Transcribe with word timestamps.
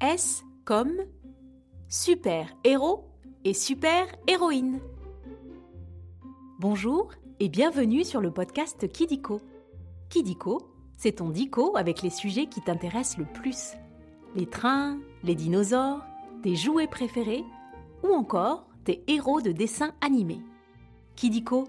S 0.00 0.44
comme 0.64 0.94
super 1.88 2.54
héros 2.62 3.04
et 3.44 3.52
super 3.52 4.06
héroïne. 4.28 4.78
Bonjour 6.60 7.10
et 7.40 7.48
bienvenue 7.48 8.04
sur 8.04 8.20
le 8.20 8.30
podcast 8.30 8.86
Kidiko. 8.92 9.40
Kidiko, 10.08 10.70
c'est 10.96 11.16
ton 11.16 11.30
dico 11.30 11.76
avec 11.76 12.02
les 12.02 12.10
sujets 12.10 12.46
qui 12.46 12.60
t'intéressent 12.60 13.18
le 13.18 13.24
plus. 13.24 13.72
Les 14.36 14.46
trains, 14.46 15.00
les 15.24 15.34
dinosaures, 15.34 16.04
tes 16.44 16.54
jouets 16.54 16.86
préférés 16.86 17.44
ou 18.04 18.14
encore 18.14 18.68
tes 18.84 19.02
héros 19.08 19.40
de 19.40 19.50
dessins 19.50 19.94
animés. 20.00 20.42
Kidiko, 21.16 21.64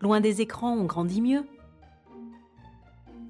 loin 0.00 0.20
des 0.20 0.40
écrans, 0.40 0.76
on 0.76 0.84
grandit 0.84 1.20
mieux. 1.20 1.42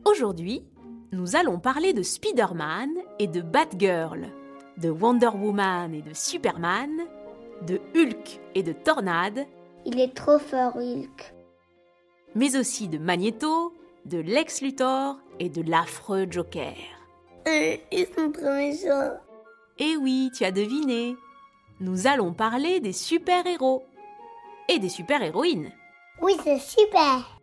Aujourd'hui, 0.05 0.63
nous 1.11 1.37
allons 1.37 1.59
parler 1.59 1.95
de 1.95 2.03
Spider-Man 2.03 2.91
et 3.19 3.29
de 3.29 3.41
Batgirl, 3.41 4.29
de 4.79 4.91
Wonder 4.91 5.29
Woman 5.35 5.95
et 5.95 6.03
de 6.03 6.15
Superman, 6.15 6.91
de 7.67 7.81
Hulk 7.95 8.41
et 8.55 8.63
de 8.63 8.73
Tornade, 8.73 9.47
Il 9.85 10.01
est 10.01 10.15
trop 10.15 10.39
fort, 10.39 10.77
Hulk. 10.77 11.35
mais 12.35 12.57
aussi 12.57 12.89
de 12.89 12.99
Magneto, 12.99 13.73
de 14.07 14.19
Lex 14.19 14.63
Luthor 14.63 15.17
et 15.39 15.49
de 15.49 15.63
l'affreux 15.69 16.27
Joker. 16.31 16.75
Euh, 17.47 17.77
ils 17.91 18.07
sont 18.07 18.31
trop 18.33 18.53
méchants. 18.55 19.19
Eh 19.79 19.97
oui, 19.97 20.31
tu 20.37 20.45
as 20.45 20.53
deviné. 20.53 21.17
Nous 21.81 22.07
allons 22.07 22.33
parler 22.33 22.81
des 22.81 22.93
super-héros 22.93 23.85
et 24.69 24.79
des 24.79 24.89
super-héroïnes. 24.89 25.73
Oui, 26.21 26.37
c'est 26.45 26.59
super. 26.59 27.39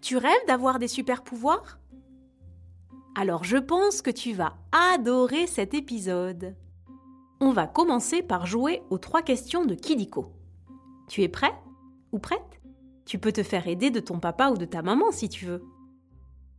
Tu 0.00 0.16
rêves 0.16 0.46
d'avoir 0.46 0.78
des 0.78 0.88
super-pouvoirs? 0.88 1.78
Alors 3.14 3.44
je 3.44 3.56
pense 3.56 4.02
que 4.02 4.10
tu 4.10 4.32
vas 4.32 4.54
adorer 4.72 5.46
cet 5.46 5.74
épisode. 5.74 6.54
On 7.40 7.52
va 7.52 7.66
commencer 7.66 8.22
par 8.22 8.46
jouer 8.46 8.82
aux 8.90 8.98
trois 8.98 9.22
questions 9.22 9.64
de 9.64 9.74
Kidiko. 9.74 10.32
Tu 11.08 11.22
es 11.22 11.28
prêt 11.28 11.54
ou 12.12 12.18
prête? 12.18 12.60
Tu 13.04 13.18
peux 13.18 13.32
te 13.32 13.42
faire 13.42 13.66
aider 13.66 13.90
de 13.90 14.00
ton 14.00 14.20
papa 14.20 14.50
ou 14.50 14.56
de 14.56 14.64
ta 14.64 14.82
maman 14.82 15.10
si 15.10 15.28
tu 15.28 15.46
veux. 15.46 15.64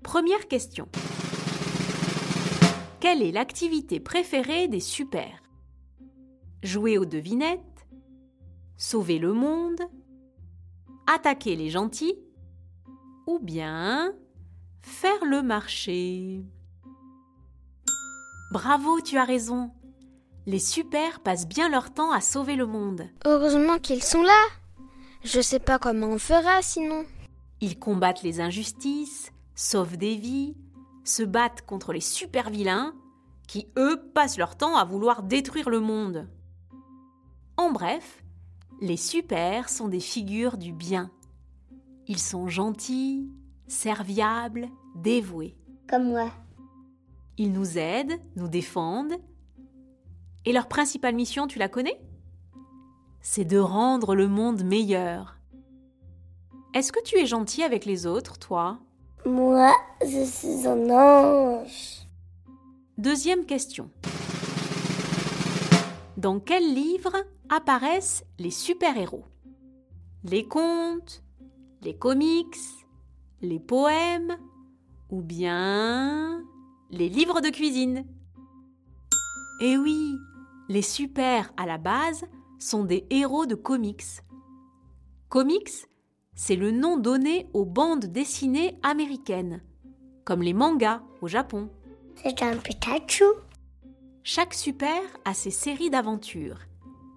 Première 0.04 0.48
question. 0.48 0.88
Quelle 3.00 3.22
est 3.22 3.32
l'activité 3.32 4.00
préférée 4.00 4.68
des 4.68 4.80
super? 4.80 5.42
Jouer 6.64 6.98
aux 6.98 7.06
devinettes? 7.06 7.88
Sauver 8.78 9.20
le 9.20 9.34
monde? 9.34 9.82
Attaquer 11.08 11.56
les 11.56 11.70
gentils? 11.70 12.20
Ou 13.28 13.40
bien 13.40 14.14
faire 14.82 15.26
le 15.26 15.42
marché. 15.42 16.44
Bravo, 18.52 19.00
tu 19.02 19.18
as 19.18 19.24
raison. 19.24 19.72
Les 20.46 20.60
super 20.60 21.20
passent 21.20 21.48
bien 21.48 21.70
leur 21.70 21.94
temps 21.94 22.12
à 22.12 22.20
sauver 22.20 22.56
le 22.56 22.66
monde. 22.66 23.08
Heureusement 23.26 23.80
qu'ils 23.80 24.04
sont 24.04 24.24
là. 24.24 24.44
Je 25.24 25.40
sais 25.40 25.60
pas 25.60 25.80
comment 25.80 26.08
on 26.08 26.18
fera 26.18 26.62
sinon. 26.62 27.06
Ils 27.62 27.78
combattent 27.78 28.24
les 28.24 28.42
injustices, 28.42 29.32
sauvent 29.56 29.98
des 29.98 30.16
vies, 30.16 30.56
se 31.04 31.24
battent 31.24 31.62
contre 31.62 31.94
les 31.94 32.02
super 32.02 32.50
vilains 32.50 32.94
qui, 33.48 33.68
eux, 33.78 34.02
passent 34.14 34.38
leur 34.38 34.58
temps 34.58 34.76
à 34.78 34.84
vouloir 34.84 35.24
détruire 35.24 35.70
le 35.70 35.80
monde. 35.80 36.28
En 37.58 37.72
bref, 37.72 38.24
les 38.80 38.98
super 38.98 39.70
sont 39.70 39.88
des 39.88 40.00
figures 40.00 40.58
du 40.58 40.74
bien. 40.74 41.12
Ils 42.08 42.20
sont 42.20 42.48
gentils, 42.48 43.30
serviables, 43.72 44.70
dévoués. 44.96 45.56
Comme 45.90 46.10
moi. 46.10 46.30
Ils 47.38 47.52
nous 47.54 47.78
aident, 47.78 48.20
nous 48.36 48.48
défendent. 48.48 49.16
Et 50.46 50.54
leur 50.54 50.68
principale 50.68 51.16
mission, 51.16 51.48
tu 51.48 51.58
la 51.58 51.70
connais? 51.70 52.00
C'est 53.22 53.46
de 53.46 53.58
rendre 53.58 54.14
le 54.14 54.28
monde 54.28 54.64
meilleur. 54.64 55.38
Est-ce 56.74 56.92
que 56.92 57.04
tu 57.04 57.18
es 57.18 57.26
gentil 57.26 57.64
avec 57.64 57.86
les 57.86 58.06
autres, 58.06 58.38
toi? 58.38 58.80
Moi, 59.26 59.72
je 60.02 60.26
suis 60.26 60.68
un 60.68 60.90
ange. 60.90 62.08
Deuxième 62.98 63.46
question. 63.46 63.90
Dans 66.18 66.40
quel 66.40 66.74
livre 66.74 67.16
apparaissent 67.50 68.26
les 68.38 68.52
super-héros? 68.52 69.26
Les 70.24 70.48
contes, 70.48 71.24
les 71.82 71.96
comics, 71.96 72.58
les 73.42 73.60
poèmes 73.60 74.38
ou 75.10 75.22
bien 75.22 76.44
les 76.90 77.10
livres 77.10 77.42
de 77.42 77.50
cuisine 77.50 78.06
Eh 79.62 79.78
oui, 79.78 80.16
les 80.70 80.82
super 80.82 81.52
à 81.58 81.66
la 81.66 81.78
base 81.78 82.26
sont 82.60 82.84
des 82.84 83.06
héros 83.10 83.46
de 83.46 83.56
comics. 83.56 84.22
Comics, 85.30 85.88
c'est 86.36 86.56
le 86.56 86.72
nom 86.72 86.98
donné 86.98 87.48
aux 87.54 87.66
bandes 87.66 88.06
dessinées 88.06 88.78
américaines, 88.84 89.62
comme 90.24 90.42
les 90.42 90.54
mangas 90.54 91.02
au 91.22 91.28
Japon. 91.28 91.70
C'est 92.16 92.44
un 92.44 92.58
Pikachu. 92.58 93.26
Chaque 94.24 94.54
super 94.54 95.02
a 95.26 95.34
ses 95.34 95.50
séries 95.50 95.90
d'aventures, 95.90 96.60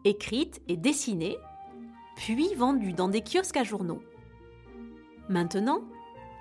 écrites 0.04 0.62
et 0.68 0.76
dessinées, 0.76 1.36
puis 2.16 2.54
vendues 2.54 2.94
dans 2.94 3.08
des 3.08 3.20
kiosques 3.20 3.58
à 3.58 3.64
journaux. 3.64 4.02
Maintenant, 5.28 5.82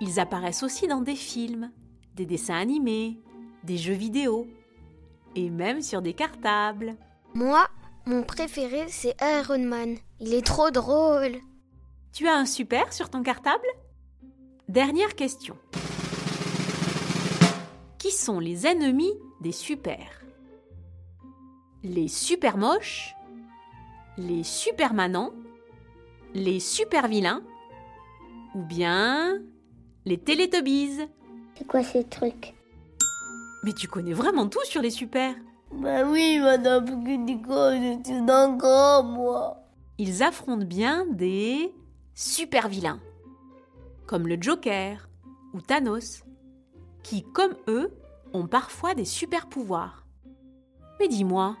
ils 0.04 0.20
apparaissent 0.20 0.62
aussi 0.62 0.86
dans 0.86 1.00
des 1.00 1.16
films, 1.16 1.70
des 2.14 2.26
dessins 2.26 2.58
animés, 2.58 3.18
des 3.62 3.78
jeux 3.78 3.94
vidéo, 3.94 4.46
et 5.34 5.48
même 5.48 5.80
sur 5.80 6.02
des 6.02 6.12
cartables. 6.12 6.94
Moi, 7.32 7.66
mon 8.04 8.22
préféré 8.22 8.84
c'est 8.88 9.16
Iron 9.22 9.64
Man. 9.64 9.96
Il 10.20 10.34
est 10.34 10.44
trop 10.46 10.70
drôle. 10.70 11.38
Tu 12.12 12.28
as 12.28 12.36
un 12.36 12.44
super 12.44 12.92
sur 12.92 13.08
ton 13.08 13.22
cartable? 13.22 13.66
Dernière 14.68 15.14
question. 15.14 15.56
Qui 17.98 18.10
sont 18.10 18.40
les 18.40 18.66
ennemis 18.66 19.14
des 19.40 19.52
super? 19.52 20.22
Les 21.82 22.08
super 22.08 22.58
moches 22.58 23.14
Les 24.18 24.42
super 24.42 24.92
manants 24.92 25.32
Les 26.34 26.60
super 26.60 27.08
vilains 27.08 27.42
Ou 28.54 28.62
bien 28.62 29.40
les 30.04 30.18
Teletubbies 30.18 31.00
C'est 31.56 31.66
quoi 31.66 31.82
ces 31.82 32.04
trucs? 32.04 32.54
Mais 33.64 33.72
tu 33.72 33.88
connais 33.88 34.12
vraiment 34.12 34.48
tout 34.48 34.64
sur 34.64 34.82
les 34.82 34.90
super 34.90 35.34
Bah 35.72 36.04
oui, 36.04 36.38
madame 36.38 37.04
Kidiko, 37.04 37.70
je 37.70 38.00
suis 38.04 38.30
un 38.30 38.56
grand, 38.56 39.02
moi. 39.02 39.56
Ils 39.98 40.22
affrontent 40.22 40.66
bien 40.66 41.06
des 41.06 41.72
super 42.14 42.68
vilains, 42.68 43.00
comme 44.06 44.28
le 44.28 44.36
Joker 44.40 45.08
ou 45.54 45.60
Thanos, 45.60 46.24
qui, 47.02 47.22
comme 47.22 47.54
eux, 47.68 47.90
ont 48.32 48.46
parfois 48.46 48.94
des 48.94 49.04
super 49.04 49.46
pouvoirs. 49.46 50.04
Mais 51.00 51.08
dis-moi, 51.08 51.56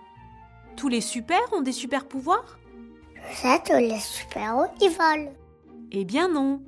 tous 0.76 0.88
les 0.88 1.00
super 1.00 1.40
ont 1.52 1.62
des 1.62 1.72
super 1.72 2.06
pouvoirs? 2.06 2.58
Ça, 3.32 3.58
tous 3.64 3.72
les 3.78 3.98
super-héros, 4.00 4.66
ils 4.82 4.90
volent. 4.90 5.32
Eh 5.92 6.04
bien 6.04 6.28
non. 6.28 6.60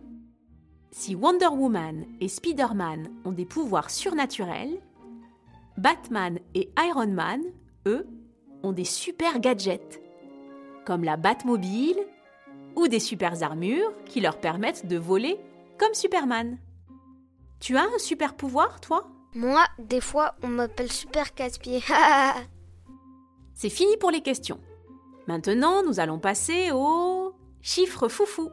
Si 0.98 1.14
Wonder 1.14 1.48
Woman 1.48 2.06
et 2.22 2.28
Spider-Man 2.28 3.10
ont 3.26 3.32
des 3.32 3.44
pouvoirs 3.44 3.90
surnaturels, 3.90 4.80
Batman 5.76 6.38
et 6.54 6.70
Iron 6.78 7.08
Man, 7.08 7.42
eux, 7.84 8.06
ont 8.62 8.72
des 8.72 8.86
super 8.86 9.38
gadgets, 9.38 10.00
comme 10.86 11.04
la 11.04 11.18
Batmobile 11.18 11.98
ou 12.76 12.88
des 12.88 12.98
super 12.98 13.42
armures 13.42 13.92
qui 14.06 14.22
leur 14.22 14.40
permettent 14.40 14.86
de 14.86 14.96
voler 14.96 15.38
comme 15.78 15.92
Superman. 15.92 16.56
Tu 17.60 17.76
as 17.76 17.82
un 17.82 17.98
super 17.98 18.34
pouvoir, 18.34 18.80
toi? 18.80 19.06
Moi, 19.34 19.66
des 19.78 20.00
fois, 20.00 20.34
on 20.42 20.48
m'appelle 20.48 20.90
Super 20.90 21.34
Casse-Pied. 21.34 21.82
C'est 23.54 23.68
fini 23.68 23.98
pour 23.98 24.10
les 24.10 24.22
questions. 24.22 24.60
Maintenant, 25.28 25.82
nous 25.82 26.00
allons 26.00 26.18
passer 26.18 26.70
au 26.72 27.34
chiffre 27.60 28.08
foufou. 28.08 28.48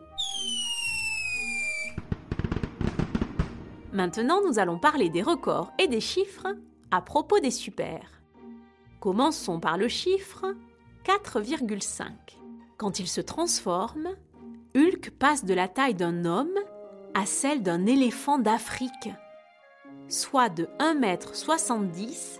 Maintenant, 3.94 4.42
nous 4.48 4.57
allons 4.57 4.80
parler 4.80 5.10
des 5.10 5.22
records 5.22 5.72
et 5.78 5.88
des 5.88 6.01
chiffres 6.01 6.48
à 6.90 7.00
propos 7.00 7.40
des 7.40 7.51
super. 7.51 8.01
Commençons 9.00 9.60
par 9.60 9.78
le 9.78 9.88
chiffre 9.88 10.56
4,5. 11.06 12.07
Quand 12.78 13.00
il 13.00 13.07
se 13.07 13.22
transforme, 13.22 14.10
Hulk 14.75 15.12
passe 15.12 15.45
de 15.45 15.54
la 15.54 15.68
taille 15.68 15.94
d'un 15.94 16.25
homme 16.25 16.57
à 17.13 17.28
celle 17.28 17.62
d'un 17.62 17.86
éléphant 17.86 18.40
d'Afrique, 18.40 19.12
soit 20.07 20.50
de 20.50 20.68
1m70 20.80 22.39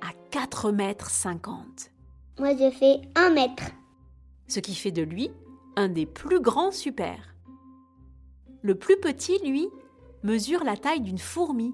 à 0.00 0.12
4m50. 0.30 1.90
Moi, 2.38 2.56
je 2.56 2.70
fais 2.70 3.02
un 3.16 3.30
mètre. 3.30 3.64
ce 4.48 4.60
qui 4.60 4.74
fait 4.74 4.92
de 4.92 5.02
lui 5.02 5.30
un 5.76 5.88
des 5.88 6.06
plus 6.06 6.40
grands 6.40 6.70
super. 6.70 7.34
Le 8.62 8.74
plus 8.74 8.96
petit, 8.96 9.38
lui, 9.44 9.68
mesure 10.26 10.64
la 10.64 10.76
taille 10.76 11.00
d'une 11.00 11.18
fourmi, 11.18 11.72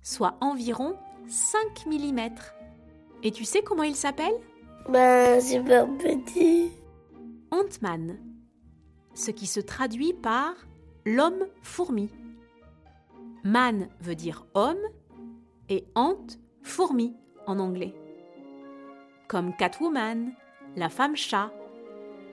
soit 0.00 0.36
environ 0.40 0.96
5 1.26 1.86
mm. 1.86 2.20
Et 3.24 3.32
tu 3.32 3.44
sais 3.44 3.62
comment 3.62 3.82
il 3.82 3.96
s'appelle? 3.96 4.34
Ben, 4.88 5.40
super 5.40 5.86
petit. 5.98 6.70
Ant-Man, 7.50 8.16
ce 9.14 9.32
qui 9.32 9.46
se 9.46 9.58
traduit 9.58 10.14
par 10.14 10.54
l'homme 11.04 11.46
fourmi. 11.62 12.08
Man 13.42 13.88
veut 14.00 14.14
dire 14.14 14.46
homme 14.54 14.86
et 15.68 15.84
ant, 15.96 16.26
fourmi 16.62 17.16
en 17.46 17.58
anglais. 17.58 17.94
Comme 19.26 19.54
Catwoman, 19.56 20.32
la 20.76 20.88
femme 20.88 21.16
chat, 21.16 21.50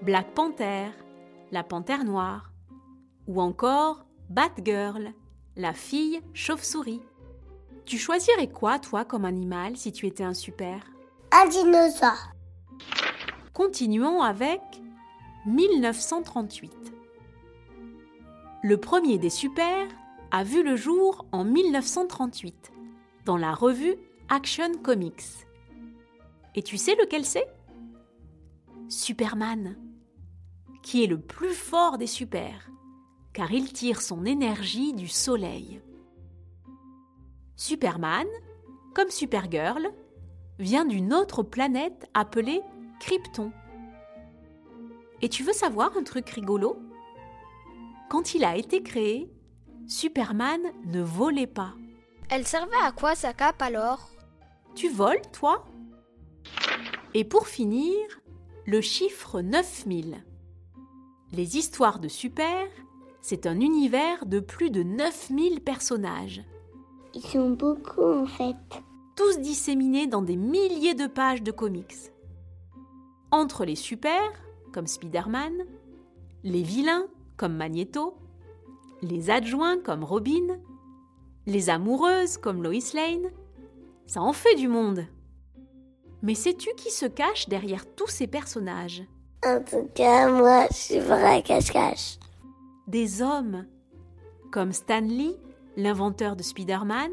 Black 0.04 0.34
Panther, 0.36 0.90
la 1.52 1.64
panthère 1.64 2.04
noire, 2.04 2.52
ou 3.28 3.42
encore 3.42 4.06
Batgirl, 4.30 5.14
la 5.58 5.74
fille 5.74 6.22
chauve-souris. 6.34 7.02
Tu 7.86 7.98
choisirais 7.98 8.48
quoi, 8.48 8.80
toi, 8.80 9.04
comme 9.04 9.26
animal, 9.26 9.76
si 9.76 9.92
tu 9.92 10.06
étais 10.06 10.24
un 10.24 10.36
super? 10.36 10.86
Un 11.32 11.48
dinosaure. 11.48 12.32
Continuons 13.54 14.22
avec 14.22 14.62
1938. 15.48 16.72
Le 18.64 18.78
premier 18.78 19.18
des 19.18 19.32
super 19.32 19.88
a 20.30 20.44
vu 20.44 20.62
le 20.62 20.76
jour 20.76 21.26
en 21.32 21.44
1938 21.44 22.72
dans 23.26 23.38
la 23.38 23.54
revue 23.54 23.96
Action 24.30 24.74
Comics. 24.84 25.48
Et 26.54 26.62
tu 26.62 26.78
sais 26.78 26.96
lequel 26.96 27.26
c'est? 27.26 27.48
Superman, 28.90 29.76
qui 30.84 31.04
est 31.04 31.08
le 31.08 31.20
plus 31.20 31.54
fort 31.54 31.98
des 31.98 32.08
super, 32.08 32.70
car 33.38 33.52
il 33.52 33.72
tire 33.72 34.02
son 34.02 34.26
énergie 34.26 34.94
du 34.94 35.08
soleil. 35.08 35.80
Superman, 37.56 38.26
comme 38.96 39.12
Supergirl, 39.12 39.92
vient 40.58 40.86
d'une 40.86 41.14
autre 41.14 41.44
planète 41.44 42.10
appelée 42.16 42.64
Krypton. 43.00 43.52
Et 45.22 45.30
tu 45.30 45.44
veux 45.44 45.54
savoir 45.54 45.96
un 45.96 46.02
truc 46.02 46.28
rigolo? 46.32 46.80
Quand 48.10 48.34
il 48.34 48.44
a 48.44 48.58
été 48.58 48.82
créé, 48.82 49.32
Superman 49.86 50.62
ne 50.86 51.04
volait 51.04 51.46
pas. 51.46 51.76
Elle 52.32 52.48
servait 52.48 52.84
à 52.84 52.92
quoi 52.92 53.14
sa 53.14 53.34
cape 53.34 53.62
alors? 53.62 54.10
Tu 54.74 54.90
voles, 54.90 55.22
toi? 55.32 55.64
Et 57.14 57.24
pour 57.24 57.48
finir, 57.48 58.00
le 58.66 58.82
chiffre 58.82 59.42
9000. 59.42 60.26
Les 61.34 61.58
histoires 61.58 62.00
de 62.00 62.08
Super, 62.08 62.68
c'est 63.30 63.46
un 63.46 63.60
univers 63.60 64.26
de 64.26 64.40
plus 64.40 64.70
de 64.70 64.84
9000 64.84 65.60
personnages, 65.60 66.46
Ils 67.14 67.22
sont 67.22 67.50
beaucoup 67.50 68.02
en 68.22 68.26
fait. 68.26 68.56
tous 69.18 69.40
disséminés 69.40 70.08
dans 70.08 70.22
des 70.22 70.38
milliers 70.38 70.94
de 70.94 71.08
pages 71.08 71.44
de 71.44 71.52
comics. 71.52 71.94
Entre 73.32 73.66
les 73.66 73.76
super, 73.76 74.22
comme 74.72 74.88
Spider-Man, 74.88 75.66
les 76.46 76.64
vilains, 76.64 77.08
comme 77.36 77.58
Magneto, 77.58 78.16
les 79.02 79.30
adjoints, 79.30 79.78
comme 79.78 80.06
Robin, 80.06 80.58
les 81.48 81.70
amoureuses, 81.70 82.38
comme 82.38 82.64
Lois 82.64 82.94
Lane, 82.94 83.30
ça 84.06 84.22
en 84.22 84.32
fait 84.32 84.56
du 84.56 84.70
monde. 84.70 85.06
Mais 86.22 86.34
sais-tu 86.34 86.70
qui 86.78 86.92
se 86.92 87.06
cache 87.06 87.50
derrière 87.50 87.86
tous 87.94 88.08
ces 88.08 88.28
personnages? 88.28 89.04
En 89.46 89.60
tout 89.60 89.90
cas, 89.94 90.30
moi, 90.32 90.68
je 90.72 90.78
suis 90.78 91.00
vrai 91.00 91.44
cache-cache. 91.44 92.20
Des 92.88 93.22
hommes, 93.22 93.66
comme 94.50 94.72
Stan 94.72 95.02
Lee, 95.02 95.36
l'inventeur 95.76 96.38
de 96.38 96.44
Spider-Man, 96.44 97.12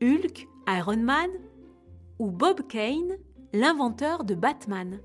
Hulk, 0.00 0.46
Iron 0.68 0.98
Man, 0.98 1.30
ou 2.20 2.30
Bob 2.30 2.66
Kane, 2.68 3.16
l'inventeur 3.52 4.22
de 4.22 4.36
Batman. 4.36 5.00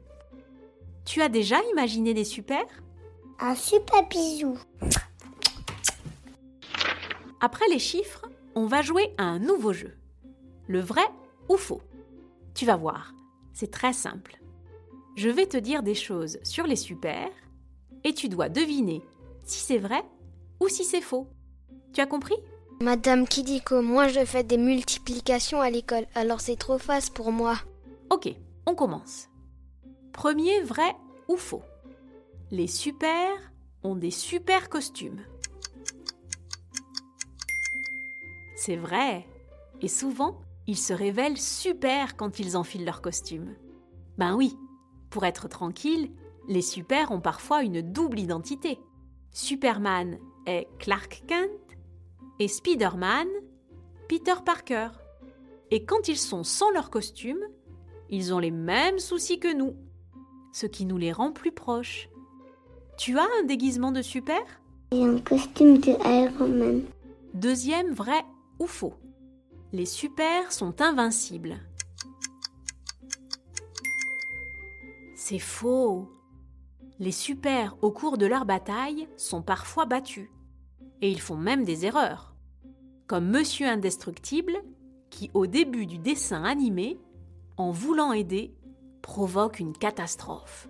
Tu 1.03 1.21
as 1.21 1.29
déjà 1.29 1.57
imaginé 1.71 2.13
des 2.13 2.25
super? 2.25 2.63
Un 3.39 3.55
super 3.55 4.07
bisou. 4.07 4.55
Après 7.39 7.67
les 7.69 7.79
chiffres, 7.79 8.29
on 8.53 8.67
va 8.67 8.83
jouer 8.83 9.15
à 9.17 9.23
un 9.23 9.39
nouveau 9.39 9.73
jeu. 9.73 9.95
Le 10.67 10.79
vrai 10.79 11.05
ou 11.49 11.57
faux 11.57 11.81
Tu 12.53 12.65
vas 12.65 12.75
voir, 12.75 13.13
c'est 13.51 13.71
très 13.71 13.94
simple. 13.94 14.39
Je 15.15 15.29
vais 15.29 15.47
te 15.47 15.57
dire 15.57 15.81
des 15.81 15.95
choses 15.95 16.38
sur 16.44 16.67
les 16.67 16.75
super 16.75 17.29
et 18.03 18.13
tu 18.13 18.29
dois 18.29 18.49
deviner 18.49 19.01
si 19.47 19.59
c'est 19.59 19.77
vrai 19.77 20.03
ou 20.59 20.67
si 20.67 20.83
c'est 20.83 21.01
faux. 21.01 21.27
Tu 21.94 22.01
as 22.01 22.05
compris? 22.05 22.35
Madame 22.81 23.27
Kidiko, 23.27 23.81
moi 23.81 24.07
je 24.07 24.23
fais 24.23 24.44
des 24.44 24.57
multiplications 24.57 25.61
à 25.61 25.69
l'école, 25.69 26.05
alors 26.13 26.41
c'est 26.41 26.57
trop 26.57 26.77
facile 26.77 27.13
pour 27.13 27.31
moi. 27.31 27.55
Ok, 28.11 28.29
on 28.67 28.75
commence. 28.75 29.29
Premier 30.13 30.61
vrai 30.61 30.95
ou 31.27 31.38
faux? 31.38 31.63
Les 32.51 32.67
super 32.67 33.29
ont 33.83 33.95
des 33.95 34.11
super 34.11 34.69
costumes. 34.69 35.21
C'est 38.55 38.75
vrai. 38.75 39.25
Et 39.81 39.88
souvent, 39.88 40.41
ils 40.65 40.77
se 40.77 40.94
révèlent 40.94 41.38
super 41.38 42.15
quand 42.15 42.39
ils 42.39 42.57
enfilent 42.57 42.85
leur 42.85 43.01
costume. 43.01 43.55
Ben 44.17 44.35
oui, 44.35 44.57
pour 45.09 45.25
être 45.25 45.47
tranquille, 45.47 46.11
les 46.47 46.61
super 46.61 47.11
ont 47.11 47.21
parfois 47.21 47.63
une 47.63 47.81
double 47.81 48.19
identité. 48.19 48.79
Superman 49.38 50.18
est 50.48 50.68
Clark 50.80 51.22
Kent 51.28 51.78
et 52.39 52.48
Spider-Man, 52.48 53.28
Peter 54.10 54.34
Parker. 54.44 54.88
Et 55.69 55.86
quand 55.86 56.07
ils 56.07 56.18
sont 56.18 56.44
sans 56.44 56.72
leur 56.72 56.89
costume, 56.89 57.45
ils 58.10 58.34
ont 58.34 58.39
les 58.39 58.50
mêmes 58.50 58.98
soucis 58.98 59.39
que 59.39 59.54
nous, 59.54 59.75
ce 60.51 60.66
qui 60.66 60.88
nous 60.88 60.98
les 60.98 61.12
rend 61.12 61.31
plus 61.31 61.51
proches. 61.51 62.10
Tu 62.98 63.19
as 63.19 63.28
un 63.39 63.44
déguisement 63.44 63.92
de 63.92 64.01
super? 64.01 64.42
J'ai 64.92 65.04
un 65.04 65.19
costume 65.19 65.78
de 65.78 65.92
Iron 65.92 66.48
Man. 66.48 66.81
Deuxième 67.36 67.94
vrai 67.94 68.25
ou 68.57 68.66
faux 68.66 68.95
Les 69.72 69.86
super 69.86 70.51
sont 70.51 70.81
invincibles. 70.81 71.60
C'est 75.16 75.38
faux. 75.38 76.10
Les 76.99 77.11
super, 77.11 77.77
au 77.81 77.91
cours 77.91 78.17
de 78.17 78.25
leur 78.25 78.45
bataille, 78.45 79.07
sont 79.17 79.41
parfois 79.41 79.85
battus. 79.85 80.29
Et 81.01 81.11
ils 81.11 81.21
font 81.21 81.38
même 81.38 81.63
des 81.63 81.85
erreurs. 81.85 82.33
Comme 83.05 83.29
Monsieur 83.29 83.67
Indestructible, 83.67 84.57
qui 85.09 85.29
au 85.33 85.45
début 85.45 85.85
du 85.85 85.99
dessin 85.99 86.44
animé, 86.44 86.99
en 87.56 87.71
voulant 87.71 88.13
aider, 88.13 88.56
provoque 89.01 89.59
une 89.59 89.73
catastrophe. 89.73 90.68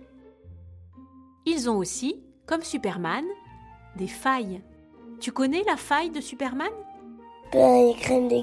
Ils 1.46 1.70
ont 1.70 1.78
aussi, 1.78 2.22
comme 2.46 2.62
Superman, 2.62 3.24
des 3.96 4.06
failles. 4.06 4.62
Tu 5.20 5.32
connais 5.32 5.64
la 5.64 5.76
faille 5.76 6.10
de 6.10 6.20
Superman? 6.20 6.72
Ben, 7.52 7.94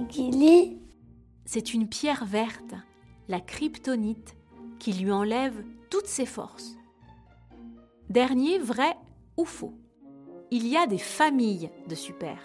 Gilly. 0.10 0.80
C'est 1.46 1.76
une 1.76 1.88
pierre 1.88 2.26
verte, 2.26 2.74
la 3.28 3.40
kryptonite, 3.40 4.36
qui 4.80 4.94
lui 4.94 5.12
enlève 5.12 5.64
toutes 5.92 6.08
ses 6.08 6.26
forces. 6.26 6.76
Dernier 8.10 8.60
vrai 8.60 8.96
ou 9.36 9.46
faux 9.46 9.74
Il 10.52 10.68
y 10.68 10.78
a 10.78 10.86
des 10.86 11.00
familles 11.00 11.72
de 11.88 11.96
super. 11.96 12.38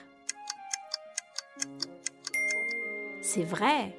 C'est 3.21 3.45
vrai. 3.45 3.95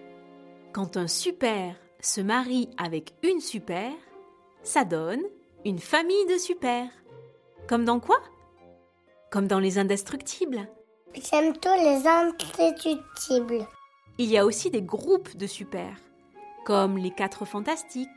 Quand 0.74 0.98
un 0.98 1.08
super 1.08 1.76
se 2.00 2.20
marie 2.20 2.70
avec 2.78 3.14
une 3.22 3.40
super, 3.40 3.92
ça 4.64 4.86
donne 4.86 5.22
une 5.64 5.78
famille 5.78 6.26
de 6.26 6.40
super. 6.40 6.88
Comme 7.68 7.86
dans 7.86 8.00
quoi? 8.00 8.18
Comme 9.30 9.48
dans 9.48 9.60
les 9.60 9.78
indestructibles. 9.78 10.68
J'aime 11.14 11.56
tous 11.56 11.76
les 11.76 12.08
indestructibles. 12.08 13.68
Il 14.18 14.30
y 14.30 14.38
a 14.40 14.46
aussi 14.46 14.72
des 14.72 14.82
groupes 14.82 15.38
de 15.38 15.46
super, 15.46 15.96
comme 16.66 16.98
les 16.98 17.12
Quatre 17.12 17.46
Fantastiques, 17.46 18.10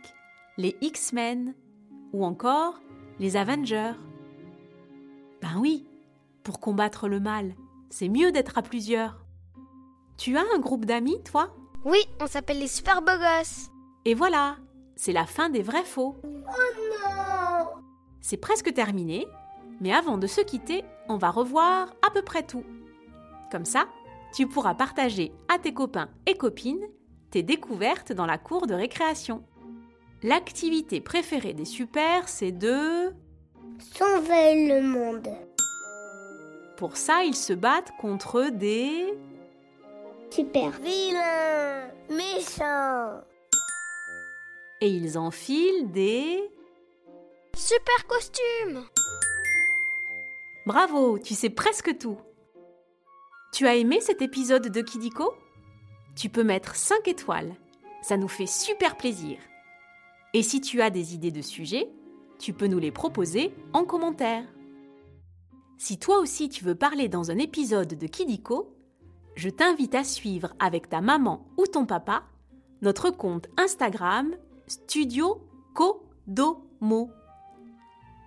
les 0.56 0.76
X-Men 0.80 1.54
ou 2.14 2.24
encore 2.24 2.80
les 3.18 3.36
Avengers. 3.36 3.92
Ben 5.40 5.56
oui, 5.58 5.86
pour 6.42 6.60
combattre 6.60 7.08
le 7.08 7.20
mal, 7.20 7.54
c'est 7.90 8.08
mieux 8.08 8.32
d'être 8.32 8.58
à 8.58 8.62
plusieurs. 8.62 9.24
Tu 10.16 10.36
as 10.36 10.44
un 10.54 10.58
groupe 10.58 10.84
d'amis, 10.84 11.22
toi? 11.22 11.54
Oui, 11.84 11.98
on 12.20 12.26
s'appelle 12.26 12.58
les 12.58 12.68
super 12.68 13.02
beaux 13.02 13.18
gosses. 13.18 13.70
Et 14.04 14.14
voilà, 14.14 14.56
c'est 14.96 15.12
la 15.12 15.26
fin 15.26 15.48
des 15.50 15.62
vrais 15.62 15.84
faux. 15.84 16.16
Non 16.24 17.66
C'est 18.20 18.36
presque 18.36 18.72
terminé, 18.72 19.26
mais 19.80 19.92
avant 19.92 20.18
de 20.18 20.26
se 20.26 20.40
quitter, 20.40 20.84
on 21.08 21.16
va 21.16 21.30
revoir 21.30 21.88
à 22.06 22.10
peu 22.10 22.22
près 22.22 22.42
tout. 22.42 22.64
Comme 23.50 23.64
ça, 23.64 23.86
tu 24.34 24.46
pourras 24.46 24.74
partager 24.74 25.32
à 25.48 25.58
tes 25.58 25.74
copains 25.74 26.08
et 26.26 26.36
copines 26.36 26.86
tes 27.30 27.42
découvertes 27.42 28.12
dans 28.12 28.26
la 28.26 28.38
cour 28.38 28.66
de 28.66 28.74
récréation. 28.74 29.44
L'activité 30.24 31.02
préférée 31.02 31.52
des 31.52 31.66
super, 31.66 32.30
c'est 32.30 32.50
de... 32.50 33.12
Sauver 33.78 34.66
le 34.68 34.80
monde. 34.80 35.28
Pour 36.78 36.96
ça, 36.96 37.24
ils 37.24 37.36
se 37.36 37.52
battent 37.52 37.92
contre 38.00 38.48
des... 38.48 39.12
super. 40.30 40.70
Vilain, 40.80 41.90
méchant. 42.08 43.20
Et 44.80 44.88
ils 44.88 45.18
enfilent 45.18 45.90
des... 45.90 46.50
Super 47.54 48.06
costume 48.06 48.82
Bravo, 50.64 51.18
tu 51.18 51.34
sais 51.34 51.50
presque 51.50 51.98
tout. 51.98 52.16
Tu 53.52 53.66
as 53.66 53.74
aimé 53.74 54.00
cet 54.00 54.22
épisode 54.22 54.68
de 54.68 54.80
Kidiko? 54.80 55.34
Tu 56.16 56.30
peux 56.30 56.44
mettre 56.44 56.76
5 56.76 57.08
étoiles. 57.08 57.54
Ça 58.00 58.16
nous 58.16 58.28
fait 58.28 58.46
super 58.46 58.96
plaisir. 58.96 59.36
Et 60.34 60.42
si 60.42 60.60
tu 60.60 60.82
as 60.82 60.90
des 60.90 61.14
idées 61.14 61.30
de 61.30 61.40
sujets, 61.42 61.88
tu 62.40 62.52
peux 62.52 62.66
nous 62.66 62.80
les 62.80 62.90
proposer 62.90 63.54
en 63.72 63.84
commentaire. 63.84 64.44
Si 65.78 65.96
toi 65.96 66.18
aussi 66.18 66.48
tu 66.48 66.64
veux 66.64 66.74
parler 66.74 67.08
dans 67.08 67.30
un 67.30 67.38
épisode 67.38 67.94
de 67.94 68.06
Kidiko, 68.08 68.74
je 69.36 69.48
t'invite 69.48 69.94
à 69.94 70.02
suivre 70.02 70.52
avec 70.58 70.88
ta 70.88 71.00
maman 71.00 71.46
ou 71.56 71.66
ton 71.66 71.86
papa 71.86 72.24
notre 72.82 73.10
compte 73.10 73.46
Instagram 73.56 74.34
Studio 74.66 75.40
Kodomo. 75.72 77.10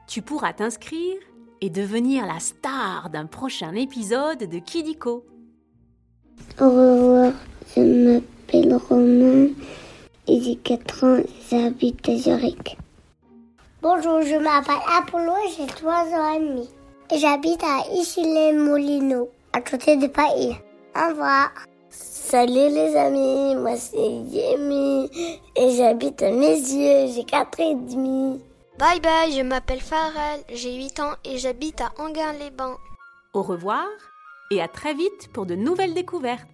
Tu 0.07 0.21
pourras 0.21 0.53
t'inscrire 0.53 1.17
et 1.59 1.69
devenir 1.69 2.25
la 2.25 2.39
star 2.39 3.09
d'un 3.09 3.25
prochain 3.25 3.73
épisode 3.73 4.39
de 4.39 4.59
Kidiko. 4.59 5.25
Au 6.61 6.69
revoir, 6.69 7.33
je 7.75 7.81
m'appelle 7.81 8.75
Romain 8.75 9.49
et 10.27 10.41
j'ai 10.41 10.55
4 10.55 11.03
ans, 11.05 11.23
j'habite 11.49 12.07
à 12.09 12.15
Zurich. 12.17 12.77
Bonjour, 13.81 14.21
je 14.21 14.35
m'appelle 14.35 14.75
Apollo, 14.97 15.33
j'ai 15.57 15.67
3 15.67 15.93
ans 15.93 16.33
et 16.33 16.39
demi. 16.39 16.69
Et 17.11 17.19
j'habite 17.19 17.63
à 17.63 17.89
Issy-les-Moulineaux, 17.93 19.29
à 19.53 19.61
côté 19.61 19.95
de 19.95 20.07
Paris. 20.07 20.55
Au 20.95 21.09
revoir. 21.09 21.51
Salut 21.89 22.69
les 22.69 22.95
amis, 22.97 23.55
moi 23.55 23.77
c'est 23.77 23.97
Yemi 23.97 25.09
et 25.55 25.69
j'habite 25.77 26.21
à 26.21 26.31
Mézieux, 26.31 27.07
j'ai 27.15 27.23
4 27.23 27.61
ans 27.61 27.71
et 27.71 27.75
demi. 27.75 28.41
Bye 28.77 28.99
bye, 28.99 29.31
je 29.31 29.41
m'appelle 29.41 29.79
Farel, 29.79 30.41
j'ai 30.53 30.75
8 30.75 30.99
ans 30.99 31.13
et 31.23 31.37
j'habite 31.37 31.79
à 31.79 31.91
Anguin-les-Bains. 31.97 32.75
Au 33.33 33.41
revoir 33.41 33.85
et 34.51 34.61
à 34.61 34.67
très 34.67 34.93
vite 34.93 35.29
pour 35.31 35.45
de 35.45 35.55
nouvelles 35.55 35.93
découvertes. 35.93 36.47